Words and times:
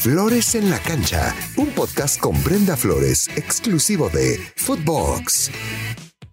Flores 0.00 0.54
en 0.54 0.70
la 0.70 0.78
Cancha, 0.78 1.36
un 1.58 1.66
podcast 1.72 2.18
con 2.18 2.42
Brenda 2.42 2.74
Flores, 2.74 3.28
exclusivo 3.36 4.08
de 4.08 4.40
Footbox. 4.56 5.50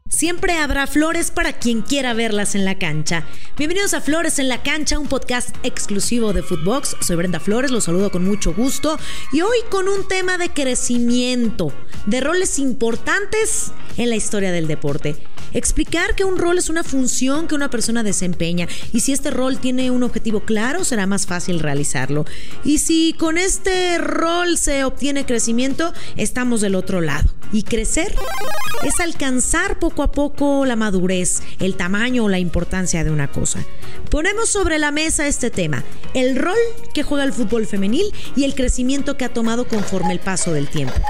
Siempre 0.08 0.54
habrá 0.54 0.88
flores 0.88 1.32
para 1.32 1.52
quien 1.52 1.82
quiera 1.82 2.14
verlas 2.14 2.56
en 2.56 2.64
la 2.64 2.80
cancha. 2.80 3.26
Bienvenidos 3.58 3.94
a 3.94 4.00
Flores 4.00 4.40
en 4.40 4.48
la 4.48 4.64
Cancha, 4.64 4.98
un 4.98 5.10
podcast 5.10 5.54
exclusivo 5.64 6.32
de 6.32 6.44
Footbox. 6.44 6.96
Soy 7.02 7.18
Brenda 7.18 7.42
Flores, 7.42 7.70
los 7.70 7.84
saludo 7.84 8.10
con 8.10 8.24
mucho 8.24 8.54
gusto 8.54 8.98
y 9.34 9.42
hoy 9.42 9.58
con 9.70 9.90
un 9.90 10.08
tema 10.08 10.38
de 10.38 10.48
crecimiento, 10.48 11.74
de 12.06 12.22
roles 12.22 12.60
importantes 12.60 13.74
en 13.98 14.10
la 14.10 14.16
historia 14.16 14.54
del 14.54 14.68
deporte. 14.68 15.18
Explicar 15.58 16.14
que 16.14 16.24
un 16.24 16.38
rol 16.38 16.60
es 16.60 16.70
una 16.70 16.84
función 16.84 17.48
que 17.48 17.56
una 17.56 17.72
persona 17.72 18.04
desempeña 18.04 18.68
y 18.94 19.00
si 19.00 19.12
este 19.12 19.32
rol 19.32 19.58
tiene 19.58 19.90
un 19.90 20.04
objetivo 20.04 20.42
claro 20.42 20.84
será 20.84 21.08
más 21.08 21.26
fácil 21.26 21.60
realizarlo. 21.60 22.26
Y 22.64 22.78
si 22.78 23.16
con 23.18 23.40
este 23.40 23.98
rol 23.98 24.60
se 24.60 24.84
obtiene 24.84 25.26
crecimiento, 25.26 25.94
estamos 26.16 26.62
del 26.62 26.76
otro 26.76 27.02
lado. 27.02 27.28
Y 27.52 27.64
crecer 27.64 28.14
es 28.84 29.00
alcanzar 29.00 29.80
poco 29.80 30.04
a 30.04 30.12
poco 30.12 30.64
la 30.68 30.76
madurez, 30.76 31.42
el 31.58 31.76
tamaño 31.76 32.26
o 32.26 32.30
la 32.30 32.38
importancia 32.38 33.04
de 33.04 33.10
una 33.10 33.32
cosa. 33.32 33.66
Ponemos 34.12 34.50
sobre 34.50 34.78
la 34.78 34.92
mesa 34.92 35.26
este 35.26 35.50
tema, 35.50 35.84
el 36.14 36.36
rol 36.36 36.56
que 36.94 37.02
juega 37.02 37.24
el 37.24 37.34
fútbol 37.34 37.66
femenil 37.66 38.14
y 38.36 38.44
el 38.44 38.54
crecimiento 38.54 39.18
que 39.18 39.26
ha 39.26 39.34
tomado 39.34 39.68
conforme 39.68 40.14
el 40.14 40.20
paso 40.20 40.54
del 40.54 40.68
tiempo. 40.68 41.02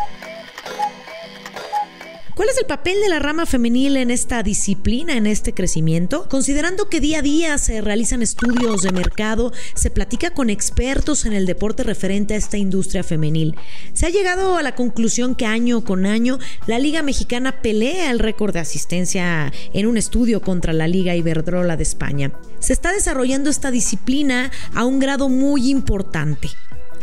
¿Cuál 2.37 2.49
es 2.49 2.57
el 2.59 2.67
papel 2.67 3.01
de 3.01 3.09
la 3.09 3.17
rama 3.17 3.47
femenil 3.47 3.97
en 3.97 4.11
esta 4.11 4.43
disciplina, 4.43 5.17
en 5.17 5.25
este 5.25 5.55
crecimiento? 5.55 6.29
Considerando 6.29 6.87
que 6.87 6.99
día 6.99 7.17
a 7.17 7.21
día 7.23 7.57
se 7.57 7.81
realizan 7.81 8.21
estudios 8.21 8.83
de 8.83 8.91
mercado, 8.91 9.51
se 9.73 9.89
platica 9.89 10.29
con 10.29 10.51
expertos 10.51 11.25
en 11.25 11.33
el 11.33 11.47
deporte 11.47 11.81
referente 11.81 12.35
a 12.35 12.37
esta 12.37 12.57
industria 12.57 13.03
femenil. 13.03 13.55
Se 13.93 14.05
ha 14.05 14.11
llegado 14.11 14.55
a 14.55 14.61
la 14.61 14.75
conclusión 14.75 15.33
que 15.33 15.47
año 15.47 15.83
con 15.83 16.05
año 16.05 16.37
la 16.67 16.77
Liga 16.77 17.01
Mexicana 17.01 17.63
pelea 17.63 18.11
el 18.11 18.19
récord 18.19 18.53
de 18.53 18.59
asistencia 18.59 19.51
en 19.73 19.87
un 19.87 19.97
estudio 19.97 20.39
contra 20.43 20.73
la 20.73 20.87
Liga 20.87 21.15
Iberdrola 21.15 21.75
de 21.75 21.81
España. 21.81 22.33
Se 22.59 22.71
está 22.71 22.91
desarrollando 22.91 23.49
esta 23.49 23.71
disciplina 23.71 24.51
a 24.75 24.85
un 24.85 24.99
grado 24.99 25.27
muy 25.27 25.71
importante 25.71 26.49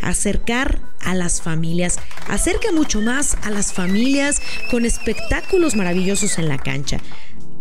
acercar 0.09 0.81
a 1.01 1.15
las 1.15 1.43
familias, 1.43 1.99
acerca 2.29 2.73
mucho 2.73 3.01
más 3.01 3.37
a 3.43 3.51
las 3.51 3.73
familias 3.73 4.41
con 4.71 4.85
espectáculos 4.85 5.77
maravillosos 5.77 6.39
en 6.39 6.49
la 6.49 6.59
cancha. 6.59 7.01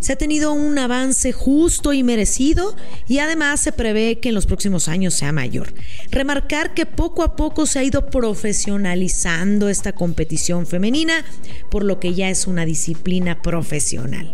Se 0.04 0.12
ha 0.12 0.16
tenido 0.18 0.52
un 0.52 0.78
avance 0.78 1.32
justo 1.32 1.94
y 1.94 2.04
merecido 2.04 2.76
y 3.08 3.20
además 3.20 3.62
se 3.62 3.72
prevé 3.72 4.20
que 4.20 4.30
en 4.30 4.36
los 4.36 4.46
próximos 4.46 4.90
años 4.90 5.14
sea 5.14 5.32
mayor. 5.32 5.74
Remarcar 6.12 6.74
que 6.74 6.86
poco 6.86 7.24
a 7.24 7.38
poco 7.38 7.66
se 7.66 7.80
ha 7.80 7.84
ido 7.86 8.10
profesionalizando 8.10 9.70
esta 9.70 9.94
competición 9.94 10.68
femenina, 10.68 11.24
por 11.72 11.86
lo 11.86 12.02
que 12.02 12.14
ya 12.14 12.30
es 12.30 12.48
una 12.48 12.66
disciplina 12.66 13.42
profesional. 13.42 14.34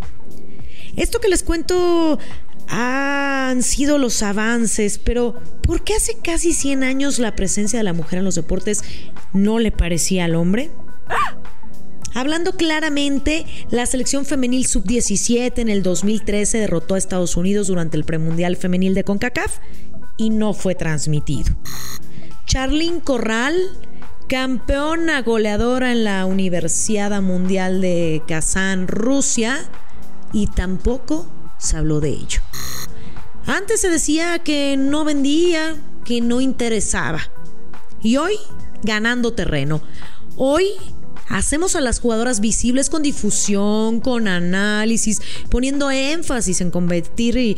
Esto 0.96 1.22
que 1.22 1.30
les 1.30 1.44
cuento 1.44 2.18
han 3.50 3.64
sido 3.64 3.98
los 3.98 4.24
avances, 4.24 4.98
pero 4.98 5.36
¿por 5.62 5.84
qué 5.84 5.96
hace 5.96 6.18
casi 6.24 6.54
100 6.54 6.84
años 6.84 7.20
la 7.20 7.36
presencia 7.36 7.80
de 7.80 7.84
la 7.84 7.94
mujer 7.94 8.20
en 8.20 8.26
los 8.26 8.36
deportes 8.36 8.84
no 9.34 9.60
le 9.60 9.72
parecía 9.72 10.26
al 10.26 10.36
hombre? 10.36 10.72
Hablando 12.16 12.54
claramente, 12.54 13.46
la 13.70 13.86
selección 13.86 14.26
femenil 14.26 14.66
sub-17 14.66 15.60
en 15.60 15.70
el 15.70 15.84
2013 15.84 16.58
derrotó 16.58 16.96
a 16.96 16.98
Estados 16.98 17.38
Unidos 17.38 17.68
durante 17.68 17.98
el 17.98 18.04
premundial 18.04 18.56
femenil 18.56 18.94
de 18.94 19.04
CONCACAF 19.04 19.58
y 20.18 20.30
no 20.30 20.54
fue 20.54 20.76
transmitido. 20.76 21.56
Charlene 22.46 23.02
Corral, 23.02 23.56
campeona 24.28 25.22
goleadora 25.22 25.92
en 25.92 26.04
la 26.04 26.26
Universidad 26.26 27.22
Mundial 27.22 27.80
de 27.80 28.22
Kazán, 28.28 28.88
Rusia, 28.88 29.70
y 30.34 30.48
tampoco 30.48 31.28
se 31.58 31.78
habló 31.78 32.00
de 32.00 32.10
ello. 32.10 32.42
Antes 33.50 33.82
se 33.82 33.90
decía 33.90 34.38
que 34.38 34.78
no 34.78 35.04
vendía, 35.04 35.76
que 36.06 36.22
no 36.22 36.40
interesaba. 36.40 37.20
Y 38.04 38.18
hoy, 38.18 38.36
ganando 38.84 39.34
terreno. 39.34 39.82
Hoy 40.38 40.66
hacemos 41.30 41.76
a 41.76 41.82
las 41.82 42.00
jugadoras 42.00 42.42
visibles 42.42 42.92
con 42.92 43.02
difusión, 43.02 44.02
con 44.02 44.28
análisis, 44.28 45.20
poniendo 45.50 45.90
énfasis 45.90 46.62
en 46.62 46.70
convertir 46.70 47.38
eh, 47.40 47.56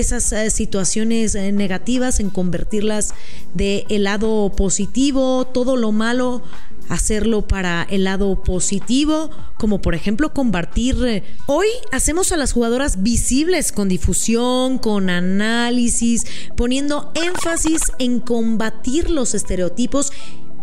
esas 0.00 0.32
eh, 0.32 0.50
situaciones 0.50 1.36
eh, 1.36 1.52
negativas, 1.52 2.18
en 2.18 2.28
convertirlas 2.28 3.14
de 3.54 3.86
lado 3.90 4.50
positivo, 4.56 5.46
todo 5.46 5.76
lo 5.76 5.92
malo 5.92 6.42
hacerlo 6.88 7.46
para 7.46 7.86
el 7.90 8.04
lado 8.04 8.42
positivo, 8.42 9.30
como 9.58 9.80
por 9.80 9.94
ejemplo 9.94 10.32
combatir. 10.32 10.96
Eh, 11.04 11.24
hoy 11.46 11.66
hacemos 11.92 12.32
a 12.32 12.36
las 12.36 12.52
jugadoras 12.52 13.02
visibles 13.02 13.72
con 13.72 13.88
difusión, 13.88 14.78
con 14.78 15.10
análisis, 15.10 16.24
poniendo 16.56 17.12
énfasis 17.14 17.92
en 17.98 18.20
combatir 18.20 19.10
los 19.10 19.34
estereotipos 19.34 20.12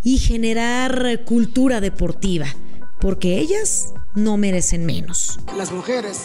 y 0.04 0.18
generar 0.18 1.24
cultura 1.26 1.82
deportiva, 1.82 2.48
porque 3.00 3.40
ellas 3.40 3.94
no 4.16 4.38
merecen 4.38 4.86
menos. 4.86 5.40
Las 5.56 5.72
mujeres, 5.72 6.24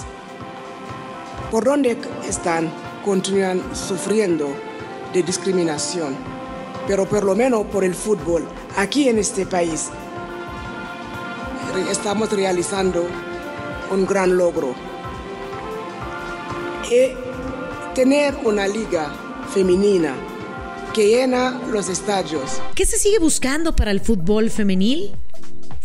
por 1.51 1.65
donde 1.65 1.97
están, 2.29 2.73
continúan 3.05 3.63
sufriendo 3.75 4.49
de 5.13 5.23
discriminación, 5.23 6.17
pero 6.87 7.07
por 7.07 7.25
lo 7.25 7.35
menos 7.35 7.67
por 7.67 7.85
el 7.85 7.95
fútbol 7.95 8.45
aquí 8.77 9.09
en 9.09 9.19
este 9.19 9.47
país 9.47 9.91
estamos 11.91 12.33
realizando 12.33 13.07
un 13.91 14.07
gran 14.07 14.37
logro. 14.37 14.75
Y 16.91 17.15
tener 17.95 18.35
una 18.45 18.67
liga 18.67 19.13
femenina 19.53 20.15
que 20.95 21.09
llena 21.09 21.61
los 21.71 21.89
estadios. 21.89 22.61
¿Qué 22.75 22.87
se 22.87 22.99
sigue 22.99 23.19
buscando 23.19 23.75
para 23.75 23.91
el 23.91 24.01
fútbol 24.01 24.51
femenil? 24.51 25.15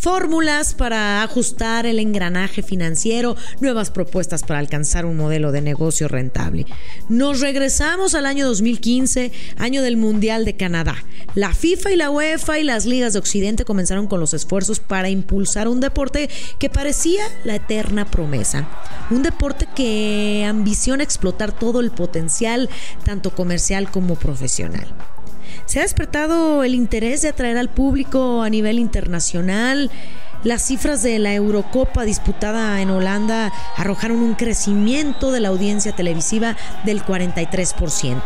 Fórmulas 0.02 0.74
para 0.74 1.22
ajustar 1.22 1.86
el 1.86 2.00
engranaje 2.00 2.64
financiero, 2.64 3.38
nuevas 3.60 3.92
propuestas 3.92 4.42
para 4.42 4.58
alcanzar 4.58 5.06
un 5.06 5.16
modelo 5.16 5.52
de 5.52 5.62
negocio 5.62 6.08
rentable. 6.08 6.66
Nos 7.08 7.40
regresamos 7.40 8.16
al 8.16 8.26
año 8.26 8.48
2015, 8.48 9.32
año 9.58 9.84
del 9.84 9.98
Mundial 9.98 10.44
de 10.44 10.58
Canadá. 10.58 10.96
La 11.36 11.54
FIFA 11.54 11.92
y 11.92 11.96
la 11.98 12.10
UEFA 12.10 12.58
y 12.58 12.64
las 12.64 12.88
ligas 12.88 13.14
de 13.14 13.20
Occidente 13.20 13.64
comenzaron 13.64 14.08
con 14.08 14.20
los 14.20 14.34
esfuerzos 14.34 14.80
para 14.80 15.10
impulsar 15.10 15.68
un 15.68 15.80
deporte 15.80 16.32
que 16.58 16.72
parecía 16.72 17.24
la 17.44 17.56
eterna 17.56 18.10
promesa. 18.10 18.68
Un 19.12 19.22
deporte 19.22 19.68
que 19.76 20.46
ambiciona 20.48 21.04
explotar 21.04 21.52
todo 21.52 21.80
el 21.80 21.92
potencial, 21.92 22.72
tanto 23.06 23.36
comercial 23.36 23.92
como 23.92 24.16
profesional. 24.16 24.88
Se 25.72 25.80
ha 25.80 25.84
despertado 25.84 26.66
el 26.66 26.76
interés 26.76 27.22
de 27.22 27.30
atraer 27.30 27.58
al 27.58 27.70
público 27.70 28.42
a 28.42 28.50
nivel 28.50 28.78
internacional. 28.78 29.90
Las 30.44 30.64
cifras 30.64 31.02
de 31.02 31.18
la 31.18 31.34
Eurocopa 31.34 32.04
disputada 32.04 32.82
en 32.82 32.90
Holanda 32.90 33.54
arrojaron 33.78 34.20
un 34.20 34.34
crecimiento 34.34 35.32
de 35.32 35.40
la 35.40 35.48
audiencia 35.48 35.94
televisiva 35.94 36.58
del 36.84 37.06
43%. 37.06 38.22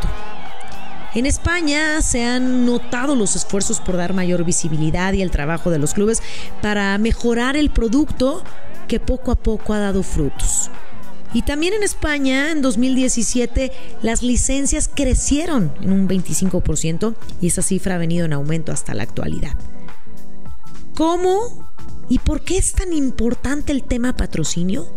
En 1.14 1.28
España 1.28 2.02
se 2.02 2.26
han 2.26 2.66
notado 2.66 3.14
los 3.14 3.36
esfuerzos 3.36 3.80
por 3.80 3.96
dar 3.96 4.14
mayor 4.14 4.44
visibilidad 4.44 5.14
y 5.14 5.22
el 5.22 5.30
trabajo 5.30 5.70
de 5.70 5.78
los 5.78 5.94
clubes 5.94 6.24
para 6.64 6.98
mejorar 6.98 7.56
el 7.56 7.70
producto 7.70 8.44
que 8.88 9.00
poco 9.00 9.32
a 9.32 9.36
poco 9.36 9.76
ha 9.76 9.78
dado 9.78 10.02
frutos. 10.02 10.72
Y 11.36 11.42
también 11.42 11.74
en 11.74 11.84
España, 11.84 12.50
en 12.50 12.62
2017, 12.62 13.74
las 14.02 14.24
licencias 14.24 14.90
crecieron 14.92 15.74
en 15.82 15.92
un 15.92 16.08
25% 16.08 17.14
y 17.42 17.48
esa 17.48 17.62
cifra 17.62 17.96
ha 17.96 17.98
venido 17.98 18.26
en 18.26 18.32
aumento 18.32 18.72
hasta 18.72 18.94
la 18.94 19.04
actualidad. 19.04 19.52
¿Cómo 20.96 21.70
y 22.08 22.20
por 22.20 22.46
qué 22.46 22.58
es 22.58 22.72
tan 22.72 22.94
importante 22.94 23.74
el 23.74 23.84
tema 23.84 24.16
patrocinio? 24.16 24.88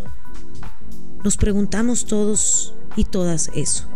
Nos 1.25 1.37
preguntamos 1.37 2.07
todos 2.07 2.73
y 2.95 3.03
todas 3.03 3.51
eso. 3.57 3.89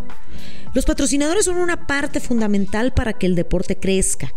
Los 0.74 0.84
patrocinadores 0.84 1.44
son 1.44 1.58
una 1.58 1.86
parte 1.86 2.18
fundamental 2.18 2.92
para 2.92 3.12
que 3.12 3.26
el 3.26 3.36
deporte 3.36 3.78
crezca 3.78 4.34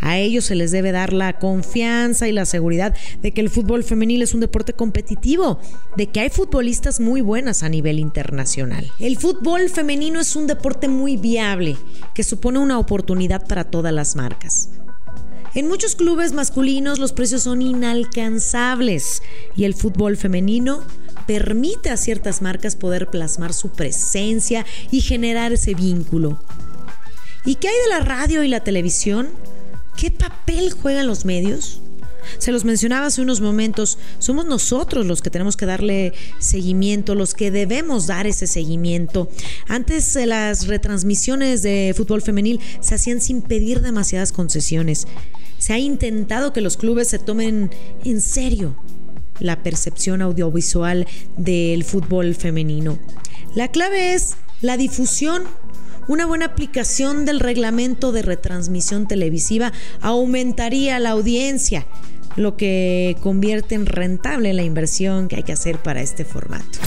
a 0.00 0.18
ellos 0.18 0.44
se 0.44 0.54
les 0.54 0.70
debe 0.70 0.92
dar 0.92 1.12
la 1.12 1.38
confianza 1.38 2.28
y 2.28 2.32
la 2.32 2.44
seguridad 2.44 2.96
de 3.22 3.32
que 3.32 3.40
el 3.40 3.50
fútbol 3.50 3.84
femenil 3.84 4.22
es 4.22 4.34
un 4.34 4.40
deporte 4.40 4.72
competitivo, 4.72 5.58
de 5.96 6.06
que 6.06 6.20
hay 6.20 6.30
futbolistas 6.30 7.00
muy 7.00 7.20
buenas 7.20 7.62
a 7.62 7.68
nivel 7.68 7.98
internacional. 7.98 8.90
El 8.98 9.16
fútbol 9.16 9.68
femenino 9.68 10.20
es 10.20 10.36
un 10.36 10.46
deporte 10.46 10.88
muy 10.88 11.16
viable, 11.16 11.76
que 12.14 12.24
supone 12.24 12.58
una 12.58 12.78
oportunidad 12.78 13.46
para 13.46 13.64
todas 13.64 13.92
las 13.92 14.16
marcas. 14.16 14.70
En 15.54 15.66
muchos 15.66 15.96
clubes 15.96 16.32
masculinos 16.32 16.98
los 16.98 17.12
precios 17.12 17.42
son 17.42 17.62
inalcanzables 17.62 19.22
y 19.56 19.64
el 19.64 19.74
fútbol 19.74 20.16
femenino 20.16 20.82
permite 21.26 21.90
a 21.90 21.96
ciertas 21.96 22.42
marcas 22.42 22.76
poder 22.76 23.08
plasmar 23.08 23.52
su 23.52 23.70
presencia 23.70 24.64
y 24.90 25.00
generar 25.00 25.52
ese 25.52 25.74
vínculo. 25.74 26.38
¿Y 27.44 27.56
qué 27.56 27.68
hay 27.68 27.74
de 27.82 27.88
la 27.88 28.00
radio 28.00 28.42
y 28.42 28.48
la 28.48 28.60
televisión? 28.60 29.28
¿Qué 29.98 30.12
papel 30.12 30.72
juegan 30.72 31.08
los 31.08 31.24
medios? 31.24 31.80
Se 32.38 32.52
los 32.52 32.64
mencionaba 32.64 33.06
hace 33.06 33.20
unos 33.20 33.40
momentos, 33.40 33.98
somos 34.20 34.44
nosotros 34.44 35.04
los 35.06 35.22
que 35.22 35.30
tenemos 35.30 35.56
que 35.56 35.66
darle 35.66 36.12
seguimiento, 36.38 37.16
los 37.16 37.34
que 37.34 37.50
debemos 37.50 38.06
dar 38.06 38.28
ese 38.28 38.46
seguimiento. 38.46 39.28
Antes 39.66 40.14
eh, 40.14 40.26
las 40.26 40.68
retransmisiones 40.68 41.62
de 41.62 41.92
fútbol 41.96 42.22
femenil 42.22 42.60
se 42.80 42.94
hacían 42.94 43.20
sin 43.20 43.42
pedir 43.42 43.80
demasiadas 43.80 44.30
concesiones. 44.30 45.08
Se 45.58 45.72
ha 45.72 45.78
intentado 45.80 46.52
que 46.52 46.60
los 46.60 46.76
clubes 46.76 47.08
se 47.08 47.18
tomen 47.18 47.72
en 48.04 48.20
serio 48.20 48.76
la 49.40 49.64
percepción 49.64 50.22
audiovisual 50.22 51.08
del 51.36 51.82
fútbol 51.82 52.36
femenino. 52.36 53.00
La 53.56 53.66
clave 53.68 54.14
es 54.14 54.36
la 54.60 54.76
difusión 54.76 55.42
una 56.08 56.26
buena 56.26 56.46
aplicación 56.46 57.24
del 57.24 57.38
reglamento 57.38 58.10
de 58.10 58.22
retransmisión 58.22 59.06
televisiva 59.06 59.72
aumentaría 60.00 60.98
la 60.98 61.10
audiencia 61.10 61.86
lo 62.36 62.56
que 62.56 63.16
convierte 63.20 63.74
en 63.74 63.86
rentable 63.86 64.52
la 64.52 64.62
inversión 64.62 65.28
que 65.28 65.36
hay 65.36 65.42
que 65.42 65.52
hacer 65.52 65.78
para 65.78 66.00
este 66.00 66.24
formato. 66.24 66.78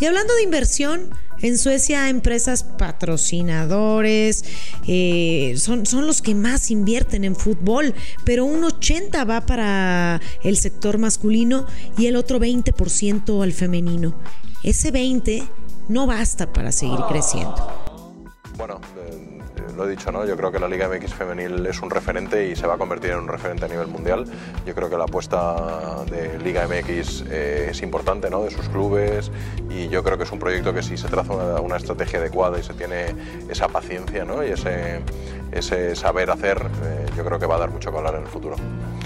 Y 0.00 0.06
hablando 0.06 0.34
de 0.34 0.42
inversión, 0.42 1.10
en 1.42 1.58
Suecia 1.58 2.08
empresas 2.08 2.64
patrocinadores 2.64 4.44
eh, 4.86 5.54
son, 5.58 5.86
son 5.86 6.06
los 6.06 6.22
que 6.22 6.34
más 6.34 6.70
invierten 6.70 7.24
en 7.24 7.36
fútbol, 7.36 7.94
pero 8.24 8.44
un 8.44 8.64
80 8.64 9.24
va 9.24 9.46
para 9.46 10.20
el 10.42 10.56
sector 10.56 10.98
masculino 10.98 11.66
y 11.96 12.06
el 12.06 12.16
otro 12.16 12.38
20% 12.38 13.42
al 13.42 13.52
femenino. 13.52 14.14
Ese 14.64 14.90
20 14.90 15.44
no 15.88 16.06
basta 16.06 16.52
para 16.52 16.72
seguir 16.72 17.00
creciendo. 17.08 17.89
Bueno, 18.60 18.78
lo 19.74 19.86
he 19.86 19.90
dicho, 19.90 20.12
¿no? 20.12 20.26
yo 20.26 20.36
creo 20.36 20.52
que 20.52 20.58
la 20.58 20.68
Liga 20.68 20.86
MX 20.86 21.14
femenil 21.14 21.64
es 21.64 21.80
un 21.80 21.88
referente 21.88 22.46
y 22.46 22.54
se 22.54 22.66
va 22.66 22.74
a 22.74 22.76
convertir 22.76 23.12
en 23.12 23.20
un 23.20 23.28
referente 23.28 23.64
a 23.64 23.68
nivel 23.68 23.86
mundial. 23.86 24.26
Yo 24.66 24.74
creo 24.74 24.90
que 24.90 24.98
la 24.98 25.04
apuesta 25.04 26.04
de 26.10 26.38
Liga 26.40 26.68
MX 26.68 27.24
eh, 27.30 27.68
es 27.70 27.80
importante, 27.80 28.28
¿no? 28.28 28.42
de 28.42 28.50
sus 28.50 28.68
clubes, 28.68 29.32
y 29.70 29.88
yo 29.88 30.02
creo 30.04 30.18
que 30.18 30.24
es 30.24 30.32
un 30.32 30.38
proyecto 30.38 30.74
que 30.74 30.82
si 30.82 30.98
se 30.98 31.08
traza 31.08 31.32
una, 31.32 31.76
estrategia 31.78 32.18
adecuada 32.18 32.58
y 32.58 32.62
se 32.62 32.74
tiene 32.74 33.14
esa 33.48 33.66
paciencia 33.68 34.26
¿no? 34.26 34.44
y 34.44 34.50
ese, 34.50 35.00
ese 35.52 35.96
saber 35.96 36.30
hacer, 36.30 36.58
eh, 36.84 37.06
yo 37.16 37.24
creo 37.24 37.38
que 37.38 37.46
va 37.46 37.54
a 37.54 37.60
dar 37.60 37.70
mucho 37.70 37.90
que 37.90 37.96
hablar 37.96 38.16
en 38.16 38.22
el 38.24 38.28
futuro. 38.28 38.56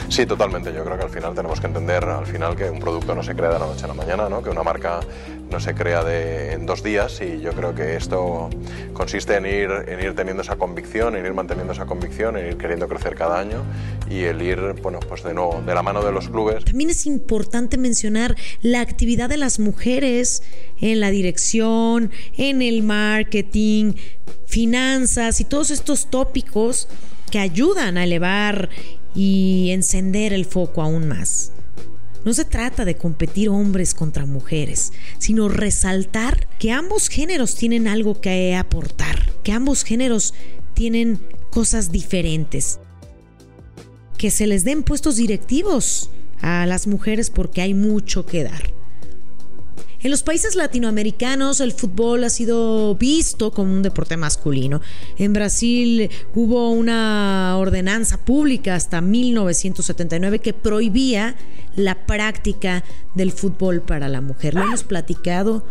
Sí, 0.09 0.27
totalmente. 0.27 0.73
Yo 0.73 0.85
creo 0.85 0.97
que 0.97 1.05
al 1.05 1.11
final 1.11 1.35
tenemos 1.35 1.61
que 1.61 1.69
entender 1.69 2.05
al 2.05 2.27
final 2.27 2.57
que 2.57 2.69
un 2.69 2.81
producto 2.81 3.15
no 3.15 3.23
se 3.23 3.35
crea 3.35 3.51
de 3.51 3.59
la 3.61 3.67
noche 3.67 3.85
a 3.85 3.89
la 3.89 3.95
mañana, 3.95 4.29
¿no? 4.29 4.43
que 4.43 4.51
una 4.51 4.65
marca 4.65 5.01
no 5.55 5.61
se 5.61 5.73
crea 5.73 6.03
de, 6.03 6.53
en 6.53 6.67
dos 6.67 6.83
días 6.83 7.21
y 7.21 7.41
yo 7.41 7.53
creo 7.53 7.77
que 7.77 7.95
esto 7.95 8.51
consiste 8.93 9.37
en 9.37 9.47
ir, 9.47 9.71
en 9.87 10.01
ir 10.01 10.17
teniendo 10.17 10.43
esa 10.43 10.57
convicción, 10.57 11.15
en 11.15 11.25
ir 11.25 11.33
manteniendo 11.33 11.73
esa 11.73 11.87
convicción, 11.87 12.37
en 12.37 12.49
ir 12.49 12.57
queriendo 12.57 12.89
crecer 12.89 13.15
cada 13.15 13.39
año 13.39 13.63
y 14.11 14.25
el 14.25 14.43
ir, 14.43 14.59
bueno, 14.83 14.99
pues 14.99 15.23
de 15.23 15.33
nuevo, 15.33 15.63
de 15.65 15.73
la 15.73 15.85
mano 15.85 16.05
de 16.05 16.11
los 16.11 16.29
clubes. 16.29 16.65
También 16.65 16.91
es 16.91 17.07
importante 17.07 17.79
mencionar 17.79 18.35
la 18.63 18.81
actividad 18.81 19.29
de 19.29 19.37
las 19.37 19.61
mujeres 19.61 20.43
en 20.81 20.99
la 20.99 21.13
dirección, 21.13 22.11
en 22.37 22.61
el 22.61 22.83
marketing, 22.83 23.93
finanzas 24.47 25.41
y 25.41 25.45
todos 25.45 25.71
estos 25.71 26.11
tópicos 26.11 26.89
que 27.31 27.39
ayudan 27.39 27.97
a 27.97 28.03
elevar 28.03 28.71
y 29.15 29.71
encender 29.71 30.33
el 30.33 30.47
foco 30.47 30.83
aún 30.83 31.07
más. 31.07 31.54
No 32.25 32.33
se 32.33 32.45
trata 32.45 32.85
de 32.85 32.97
competir 32.97 33.49
hombres 33.49 33.95
contra 33.95 34.27
mujeres, 34.27 34.93
sino 35.19 35.49
resaltar 35.49 36.49
que 36.59 36.73
ambos 36.73 37.09
géneros 37.09 37.55
tienen 37.55 37.87
algo 37.87 38.21
que 38.21 38.57
aportar, 38.57 39.33
que 39.43 39.53
ambos 39.53 39.85
géneros 39.85 40.35
tienen 40.75 41.21
cosas 41.51 41.93
diferentes, 41.93 42.81
que 44.17 44.31
se 44.31 44.47
les 44.47 44.65
den 44.65 44.83
puestos 44.83 45.17
directivos 45.17 46.11
a 46.41 46.67
las 46.67 46.87
mujeres 46.87 47.31
porque 47.31 47.61
hay 47.61 47.75
mucho 47.75 48.27
que 48.27 48.45
dar. 48.45 48.73
En 50.05 50.11
los 50.11 50.23
países 50.23 50.55
latinoamericanos 50.55 51.61
el 51.61 51.73
fútbol 51.73 52.25
ha 52.25 52.29
sido 52.29 52.95
visto 52.95 53.53
como 53.53 53.73
un 53.73 53.83
deporte 53.83 54.19
masculino. 54.19 54.83
En 55.17 55.33
Brasil 55.33 56.11
hubo 56.35 56.73
una 56.73 57.57
ordenanza 57.57 58.19
pública 58.23 58.75
hasta 58.75 59.01
1979 59.01 60.41
que 60.41 60.53
prohibía 60.53 61.37
la 61.75 62.07
práctica 62.07 62.85
del 63.15 63.33
fútbol 63.33 63.81
para 63.81 64.11
la 64.11 64.21
mujer. 64.21 64.53
Lo 64.53 64.65
hemos 64.65 64.85
platicado 64.85 65.65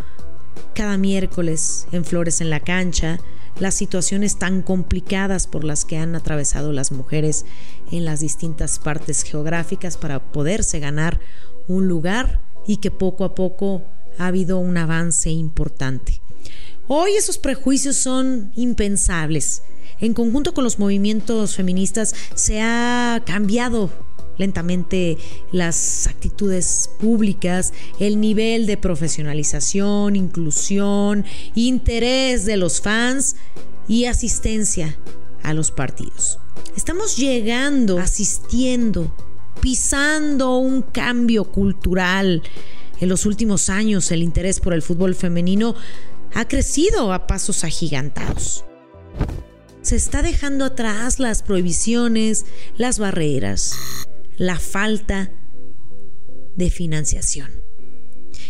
cada 0.74 0.97
miércoles 0.97 1.85
en 1.91 2.03
Flores 2.03 2.41
en 2.41 2.50
la 2.50 2.59
cancha, 2.59 3.19
las 3.59 3.75
situaciones 3.75 4.39
tan 4.39 4.63
complicadas 4.63 5.45
por 5.45 5.63
las 5.63 5.85
que 5.85 6.00
han 6.00 6.15
atravesado 6.15 6.74
las 6.74 6.91
mujeres 6.91 7.45
en 7.91 8.03
las 8.03 8.21
distintas 8.21 8.80
partes 8.80 9.21
geográficas 9.21 9.95
para 9.95 10.31
poderse 10.31 10.80
ganar 10.80 11.19
un 11.68 11.88
lugar 11.88 12.41
y 12.65 12.77
que 12.77 12.89
poco 12.89 13.25
a 13.25 13.35
poco 13.35 13.83
ha 14.18 14.27
habido 14.27 14.57
un 14.60 14.77
avance 14.77 15.30
importante. 15.30 16.21
Hoy 16.88 17.13
esos 17.13 17.38
prejuicios 17.38 17.95
son 17.95 18.51
impensables. 18.56 19.63
En 20.00 20.13
conjunto 20.13 20.54
con 20.54 20.63
los 20.63 20.80
movimientos 20.80 21.56
feministas 21.56 22.13
se 22.36 22.62
ha 22.62 23.21
cambiado 23.25 23.89
lentamente 24.38 25.18
las 25.51 26.07
actitudes 26.07 26.89
públicas, 27.00 27.74
el 28.00 28.19
nivel 28.19 28.65
de 28.65 28.77
profesionalización, 28.77 30.16
inclusión, 30.16 31.25
interés 31.56 32.45
de 32.45 32.57
los 32.57 32.81
fans 32.81 33.36
y 33.88 34.06
asistencia 34.06 34.98
a 35.44 35.54
los 35.54 35.71
partidos. 35.71 36.39
Estamos 36.75 37.18
llegando, 37.18 38.00
asistiendo, 38.00 39.16
pisando 39.62 40.57
un 40.57 40.81
cambio 40.81 41.45
cultural 41.45 42.42
en 43.04 43.10
los 43.10 43.26
últimos 43.26 43.70
años 43.70 44.12
el 44.12 44.24
interés 44.24 44.60
por 44.60 44.74
el 44.74 44.82
fútbol 44.82 45.14
femenino 45.16 45.76
ha 46.34 46.48
crecido 46.48 47.14
a 47.14 47.28
pasos 47.28 47.64
agigantados. 47.64 48.66
Se 49.82 49.96
está 49.96 50.22
dejando 50.22 50.66
atrás 50.66 51.20
las 51.20 51.44
prohibiciones, 51.44 52.46
las 52.78 53.00
barreras, 53.00 53.74
la 54.38 54.58
falta 54.58 55.32
de 56.56 56.70
financiación. 56.70 57.52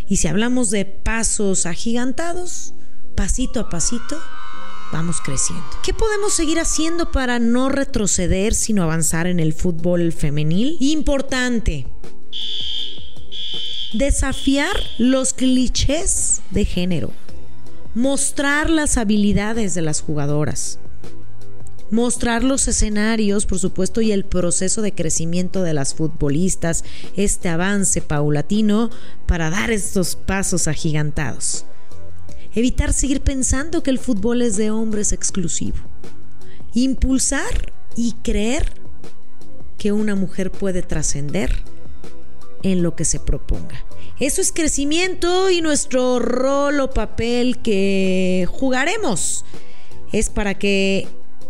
Y 0.08 0.18
si 0.18 0.28
hablamos 0.28 0.70
de 0.70 0.86
pasos 0.86 1.66
agigantados, 1.66 2.74
pasito 3.16 3.60
a 3.60 3.70
pasito, 3.70 4.20
vamos 4.92 5.18
creciendo. 5.22 5.66
¿Qué 5.84 5.94
podemos 5.94 6.34
seguir 6.34 6.60
haciendo 6.60 7.12
para 7.12 7.40
no 7.40 7.70
retroceder, 7.70 8.54
sino 8.54 8.84
avanzar 8.84 9.26
en 9.28 9.40
el 9.40 9.54
fútbol 9.54 10.12
femenil? 10.12 10.78
Importante, 10.80 11.88
desafiar 13.94 14.76
los 14.98 15.34
clichés 15.34 16.42
de 16.50 16.66
género, 16.66 17.12
mostrar 17.94 18.70
las 18.70 18.98
habilidades 18.98 19.76
de 19.76 19.84
las 19.84 20.02
jugadoras, 20.02 20.80
mostrar 21.92 22.44
los 22.44 22.68
escenarios, 22.68 23.46
por 23.46 23.60
supuesto, 23.60 24.02
y 24.02 24.12
el 24.12 24.26
proceso 24.26 24.82
de 24.82 24.94
crecimiento 24.94 25.62
de 25.62 25.76
las 25.76 25.94
futbolistas, 25.94 26.84
este 27.16 27.50
avance 27.50 28.02
paulatino 28.02 28.90
para 29.28 29.52
dar 29.52 29.70
estos 29.70 30.16
pasos 30.16 30.68
agigantados. 30.68 31.66
Evitar 32.56 32.94
seguir 32.94 33.22
pensando 33.22 33.84
que 33.84 33.92
el 33.92 34.00
fútbol 34.00 34.42
es 34.42 34.58
de 34.58 34.72
hombres 34.72 35.12
exclusivo. 35.12 35.78
Impulsar 36.74 37.72
y 37.96 38.14
creer 38.24 38.72
que 39.78 39.92
una 39.92 40.16
mujer 40.16 40.52
puede 40.52 40.82
trascender 40.82 41.64
en 42.64 42.82
lo 42.82 42.96
que 42.96 43.06
se 43.06 43.20
proponga. 43.20 43.86
Eso 44.20 44.42
es 44.42 44.52
crecimiento 44.52 45.50
y 45.50 45.62
nuestro 45.62 46.20
rol 46.20 46.80
o 46.80 46.90
papel 46.90 47.62
que 47.62 48.48
jugaremos 48.50 49.46
es 50.12 50.30
para 50.30 50.54
que 50.54 51.08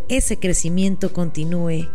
ese 0.08 0.38
crecimiento 0.38 1.12
continúe 1.12 1.88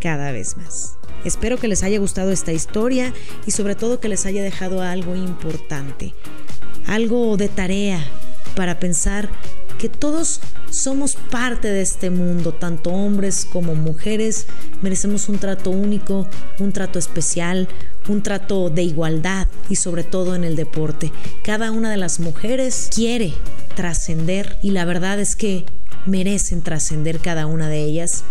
cada 0.00 0.32
vez 0.32 0.56
más. 0.56 0.96
Espero 1.24 1.58
que 1.58 1.68
les 1.68 1.82
haya 1.82 1.98
gustado 1.98 2.30
esta 2.30 2.52
historia 2.52 3.12
y 3.46 3.50
sobre 3.50 3.74
todo 3.74 4.00
que 4.00 4.08
les 4.08 4.24
haya 4.24 4.42
dejado 4.42 4.82
algo 4.82 5.14
importante, 5.14 6.14
algo 6.86 7.36
de 7.36 7.48
tarea 7.48 8.02
para 8.56 8.78
pensar 8.78 9.28
que 9.78 9.88
todos 9.88 10.40
somos 10.70 11.16
parte 11.16 11.68
de 11.68 11.82
este 11.82 12.10
mundo, 12.10 12.52
tanto 12.52 12.90
hombres 12.90 13.46
como 13.50 13.74
mujeres, 13.74 14.46
merecemos 14.82 15.28
un 15.28 15.38
trato 15.38 15.70
único, 15.70 16.28
un 16.58 16.72
trato 16.72 16.98
especial, 16.98 17.68
un 18.08 18.22
trato 18.22 18.70
de 18.70 18.82
igualdad 18.82 19.48
y 19.68 19.76
sobre 19.76 20.04
todo 20.04 20.34
en 20.34 20.44
el 20.44 20.56
deporte. 20.56 21.12
Cada 21.44 21.70
una 21.70 21.90
de 21.90 21.96
las 21.96 22.20
mujeres 22.20 22.90
quiere 22.94 23.34
trascender 23.74 24.58
y 24.62 24.70
la 24.70 24.84
verdad 24.84 25.20
es 25.20 25.36
que 25.36 25.66
merecen 26.06 26.62
trascender 26.62 27.18
cada 27.18 27.46
una 27.46 27.68
de 27.68 27.82
ellas 27.84 28.24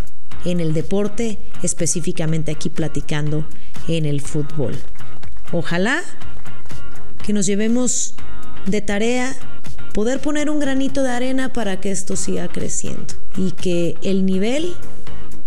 en 0.46 0.60
el 0.60 0.74
deporte, 0.74 1.40
específicamente 1.64 2.52
aquí 2.52 2.70
platicando 2.70 3.46
en 3.88 4.06
el 4.06 4.22
fútbol. 4.22 4.78
Ojalá 5.52 6.02
que 7.26 7.34
nos 7.34 7.46
llevemos 7.46 8.16
de 8.66 8.82
tarea 8.82 9.36
poder 9.94 10.20
poner 10.20 10.50
un 10.50 10.60
granito 10.60 11.04
de 11.04 11.12
arena 11.12 11.52
para 11.52 11.82
que 11.82 11.92
esto 11.92 12.16
siga 12.16 12.48
creciendo 12.48 13.14
y 13.38 13.52
que 13.52 13.96
el 14.02 14.26
nivel 14.26 14.74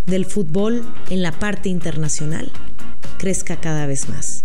del 0.06 0.26
fútbol 0.26 0.84
en 1.10 1.22
la 1.22 1.32
parte 1.32 1.68
internacional 1.68 2.50
crezca 3.22 3.54
cada 3.60 3.86
vez 3.86 4.08
más, 4.08 4.42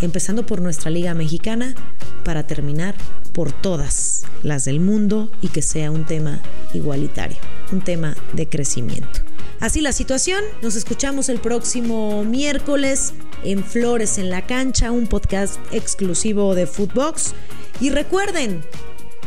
empezando 0.00 0.46
por 0.46 0.60
nuestra 0.60 0.90
Liga 0.90 1.14
Mexicana 1.14 1.76
para 2.24 2.44
terminar 2.44 2.96
por 3.32 3.52
todas 3.52 4.24
las 4.42 4.64
del 4.64 4.80
mundo 4.80 5.30
y 5.42 5.46
que 5.46 5.62
sea 5.62 5.92
un 5.92 6.04
tema 6.04 6.40
igualitario, 6.74 7.36
un 7.70 7.82
tema 7.82 8.16
de 8.32 8.48
crecimiento. 8.48 9.20
Así 9.60 9.80
la 9.80 9.92
situación, 9.92 10.42
nos 10.60 10.74
escuchamos 10.74 11.28
el 11.28 11.38
próximo 11.38 12.24
miércoles 12.24 13.14
en 13.44 13.62
Flores 13.62 14.18
en 14.18 14.28
la 14.28 14.44
Cancha, 14.44 14.90
un 14.90 15.06
podcast 15.06 15.60
exclusivo 15.70 16.56
de 16.56 16.66
Footbox. 16.66 17.32
Y 17.80 17.90
recuerden 17.90 18.60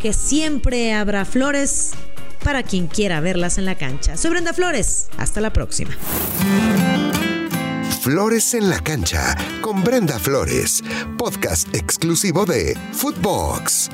que 0.01 0.11
siempre 0.11 0.93
habrá 0.93 1.23
flores 1.23 1.91
para 2.43 2.63
quien 2.63 2.87
quiera 2.87 3.21
verlas 3.21 3.57
en 3.57 3.63
la 3.63 3.75
cancha. 3.75 4.17
Soy 4.17 4.31
Brenda 4.31 4.51
Flores, 4.51 5.07
hasta 5.17 5.39
la 5.39 5.53
próxima. 5.53 5.91
Flores 8.01 8.53
en 8.53 8.69
la 8.69 8.79
cancha 8.79 9.35
con 9.61 9.83
Brenda 9.83 10.17
Flores, 10.19 10.81
podcast 11.17 11.67
exclusivo 11.75 12.45
de 12.45 12.77
Footbox. 12.93 13.89